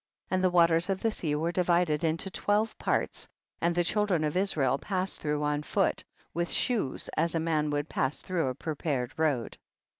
[0.29, 0.35] 38.
[0.35, 3.27] And the waters of the sea were divided into twelve parts,
[3.61, 7.87] and the children of Israel passed through on foot, with shoes, as a man would
[7.87, 9.59] pass through a prepared road.